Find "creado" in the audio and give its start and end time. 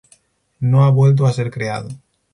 1.51-1.89